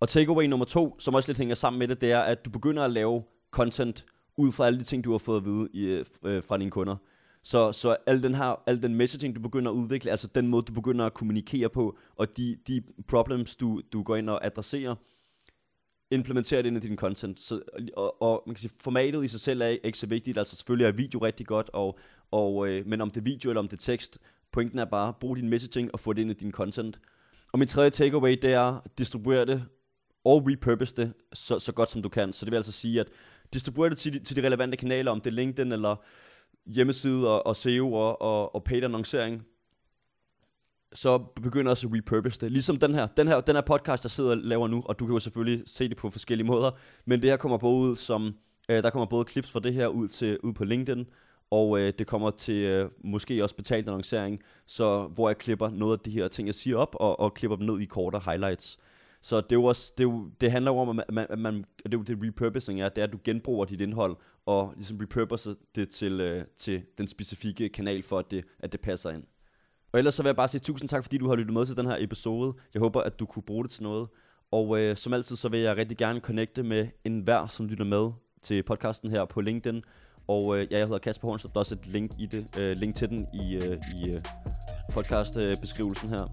Og 0.00 0.08
takeaway 0.08 0.44
nummer 0.44 0.66
to, 0.66 0.96
som 0.98 1.14
også 1.14 1.28
lidt 1.28 1.38
hænger 1.38 1.54
sammen 1.54 1.78
med 1.78 1.88
det, 1.88 2.00
det 2.00 2.12
er, 2.12 2.20
at 2.20 2.44
du 2.44 2.50
begynder 2.50 2.84
at 2.84 2.90
lave 2.90 3.22
content 3.50 4.06
ud 4.36 4.52
fra 4.52 4.66
alle 4.66 4.78
de 4.78 4.84
ting, 4.84 5.04
du 5.04 5.10
har 5.10 5.18
fået 5.18 5.36
at 5.36 5.44
vide 5.44 5.68
i, 5.72 5.84
øh, 5.84 6.04
øh 6.24 6.42
fra 6.42 6.58
dine 6.58 6.70
kunder. 6.70 6.96
Så, 7.42 7.72
så 7.72 7.96
al, 8.06 8.22
den 8.22 8.34
her, 8.34 8.62
al 8.66 8.82
den 8.82 8.94
messaging, 8.94 9.36
du 9.36 9.40
begynder 9.40 9.70
at 9.70 9.74
udvikle, 9.74 10.10
altså 10.10 10.28
den 10.34 10.48
måde, 10.48 10.62
du 10.62 10.72
begynder 10.72 11.06
at 11.06 11.14
kommunikere 11.14 11.68
på, 11.68 11.98
og 12.16 12.36
de, 12.36 12.56
de 12.66 12.82
problems, 13.08 13.56
du, 13.56 13.82
du 13.92 14.02
går 14.02 14.16
ind 14.16 14.30
og 14.30 14.46
adresserer, 14.46 14.94
implementere 16.10 16.62
det 16.62 16.66
ind 16.66 16.76
i 16.76 16.80
din 16.80 16.96
content. 16.96 17.40
Så, 17.40 17.60
og, 17.96 18.22
og 18.22 18.42
man 18.46 18.54
kan 18.54 18.60
sige, 18.60 18.72
formatet 18.80 19.24
i 19.24 19.28
sig 19.28 19.40
selv 19.40 19.62
er 19.62 19.66
ikke 19.66 19.98
så 19.98 20.06
vigtigt. 20.06 20.38
Altså 20.38 20.56
selvfølgelig 20.56 20.86
er 20.86 20.92
video 20.92 21.18
rigtig 21.18 21.46
godt, 21.46 21.70
og, 21.72 21.98
og, 22.30 22.68
øh, 22.68 22.86
men 22.86 23.00
om 23.00 23.10
det 23.10 23.20
er 23.20 23.24
video 23.24 23.50
eller 23.50 23.60
om 23.60 23.68
det 23.68 23.76
er 23.76 23.92
tekst, 23.92 24.18
pointen 24.54 24.78
er 24.78 24.84
bare, 24.84 25.14
brug 25.20 25.36
din 25.36 25.48
messaging 25.48 25.90
og 25.92 26.00
få 26.00 26.12
det 26.12 26.22
ind 26.22 26.30
i 26.30 26.34
din 26.34 26.52
content. 26.52 27.00
Og 27.52 27.58
min 27.58 27.68
tredje 27.68 27.90
takeaway, 27.90 28.38
det 28.42 28.52
er, 28.52 28.80
distribuere 28.98 29.46
det 29.46 29.64
og 30.24 30.46
repurpose 30.46 30.94
det 30.96 31.12
så, 31.32 31.58
så 31.58 31.72
godt 31.72 31.88
som 31.88 32.02
du 32.02 32.08
kan. 32.08 32.32
Så 32.32 32.44
det 32.44 32.50
vil 32.50 32.56
altså 32.56 32.72
sige, 32.72 33.00
at 33.00 33.08
distribuere 33.52 33.90
det 33.90 33.98
til, 33.98 34.24
til 34.24 34.36
de 34.36 34.46
relevante 34.46 34.76
kanaler, 34.76 35.10
om 35.10 35.20
det 35.20 35.30
er 35.30 35.34
LinkedIn 35.34 35.72
eller 35.72 35.96
hjemmeside 36.66 37.28
og, 37.28 37.46
og 37.46 37.56
SEO 37.56 37.92
og, 37.92 38.22
og, 38.22 38.54
og 38.54 38.64
paid 38.64 38.84
annoncering 38.84 39.42
så 40.94 41.18
begynder 41.18 41.70
også 41.70 41.88
at 41.88 41.94
repurpose 41.94 42.40
det. 42.40 42.52
Ligesom 42.52 42.78
den 42.78 42.94
her, 42.94 43.06
den 43.06 43.28
her, 43.28 43.40
den 43.40 43.54
her 43.54 43.62
podcast, 43.62 44.02
der 44.02 44.08
sidder 44.08 44.30
og 44.30 44.36
laver 44.36 44.68
nu, 44.68 44.82
og 44.86 44.98
du 44.98 45.06
kan 45.06 45.12
jo 45.12 45.18
selvfølgelig 45.18 45.62
se 45.66 45.88
det 45.88 45.96
på 45.96 46.10
forskellige 46.10 46.46
måder, 46.46 46.70
men 47.04 47.22
det 47.22 47.30
her 47.30 47.36
kommer 47.36 47.58
både 47.58 47.90
ud 47.90 47.96
som, 47.96 48.34
øh, 48.68 48.82
der 48.82 48.90
kommer 48.90 49.06
både 49.06 49.30
clips 49.30 49.50
fra 49.50 49.60
det 49.60 49.74
her 49.74 49.86
ud, 49.86 50.08
til, 50.08 50.38
ud 50.42 50.52
på 50.52 50.64
LinkedIn, 50.64 51.06
og 51.50 51.80
øh, 51.80 51.92
det 51.98 52.06
kommer 52.06 52.30
til 52.30 52.54
øh, 52.54 52.90
måske 53.04 53.42
også 53.42 53.56
betalt 53.56 53.88
annoncering, 53.88 54.40
så 54.66 55.06
hvor 55.06 55.28
jeg 55.28 55.38
klipper 55.38 55.70
noget 55.70 55.98
af 55.98 56.04
de 56.04 56.10
her 56.10 56.28
ting, 56.28 56.46
jeg 56.48 56.54
siger 56.54 56.76
op, 56.76 56.96
og, 57.00 57.20
og 57.20 57.34
klipper 57.34 57.56
dem 57.56 57.66
ned 57.66 57.80
i 57.80 57.84
kortere 57.84 58.22
highlights. 58.24 58.78
Så 59.20 59.40
det, 59.40 59.52
er 59.52 59.56
jo 59.56 59.64
også, 59.64 59.92
det, 59.98 60.04
er 60.04 60.08
jo, 60.08 60.30
det 60.40 60.50
handler 60.50 60.70
jo 60.70 60.78
om, 60.78 60.98
at 60.98 61.12
man, 61.12 61.26
at 61.30 61.38
man, 61.38 61.64
det 61.84 61.94
er 61.94 61.98
jo 61.98 62.02
det 62.02 62.18
repurposing 62.22 62.80
er, 62.80 62.88
det 62.88 63.02
er, 63.02 63.06
at 63.06 63.12
du 63.12 63.18
genbruger 63.24 63.64
dit 63.64 63.80
indhold, 63.80 64.16
og 64.46 64.72
ligesom 64.76 64.98
repurposer 64.98 65.54
det 65.74 65.88
til, 65.88 66.20
øh, 66.20 66.44
til 66.56 66.82
den 66.98 67.08
specifikke 67.08 67.68
kanal, 67.68 68.02
for 68.02 68.18
at 68.18 68.30
det, 68.30 68.44
at 68.58 68.72
det 68.72 68.80
passer 68.80 69.10
ind. 69.10 69.22
Og 69.92 69.98
ellers 69.98 70.14
så 70.14 70.22
vil 70.22 70.28
jeg 70.28 70.36
bare 70.36 70.48
sige 70.48 70.60
tusind 70.60 70.88
tak, 70.88 71.04
fordi 71.04 71.18
du 71.18 71.28
har 71.28 71.34
lyttet 71.34 71.54
med 71.54 71.66
til 71.66 71.76
den 71.76 71.86
her 71.86 71.96
episode. 72.00 72.54
Jeg 72.74 72.80
håber, 72.80 73.00
at 73.00 73.20
du 73.20 73.26
kunne 73.26 73.42
bruge 73.42 73.64
det 73.64 73.70
til 73.70 73.82
noget. 73.82 74.08
Og 74.50 74.78
øh, 74.78 74.96
som 74.96 75.12
altid, 75.12 75.36
så 75.36 75.48
vil 75.48 75.60
jeg 75.60 75.76
rigtig 75.76 75.96
gerne 75.96 76.20
connecte 76.20 76.62
med 76.62 76.88
enhver, 77.04 77.46
som 77.46 77.66
lytter 77.66 77.84
med 77.84 78.10
til 78.42 78.62
podcasten 78.62 79.10
her 79.10 79.24
på 79.24 79.40
LinkedIn. 79.40 79.82
Og 80.28 80.58
øh, 80.58 80.66
ja, 80.70 80.78
jeg 80.78 80.86
hedder 80.86 80.98
Kasper 80.98 81.28
Hornstrup, 81.28 81.52
der 81.52 81.58
er 81.58 81.60
også 81.60 81.74
et 81.74 81.86
link, 81.86 82.10
i 82.18 82.26
det, 82.26 82.58
øh, 82.58 82.76
link 82.76 82.94
til 82.94 83.08
den 83.08 83.26
i, 83.32 83.54
øh, 83.54 83.78
i 83.96 84.10
øh, 84.10 84.20
podcastbeskrivelsen 84.92 86.08
her. 86.08 86.30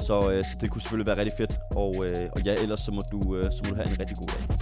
Så, 0.00 0.30
øh, 0.30 0.44
så 0.44 0.56
det 0.60 0.70
kunne 0.70 0.82
selvfølgelig 0.82 1.06
være 1.06 1.18
rigtig 1.18 1.36
fedt. 1.38 1.52
Og, 1.76 1.94
øh, 2.04 2.30
og 2.32 2.40
ja, 2.46 2.54
ellers 2.62 2.80
så 2.80 2.92
må, 2.92 3.02
du, 3.12 3.36
øh, 3.36 3.44
så 3.44 3.62
må 3.64 3.70
du 3.70 3.74
have 3.74 3.88
en 3.88 4.00
rigtig 4.00 4.16
god 4.16 4.26
dag. 4.26 4.61